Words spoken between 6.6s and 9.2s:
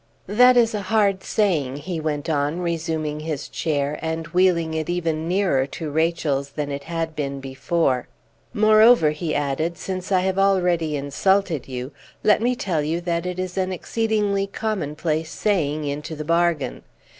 it had been before; "moreover,"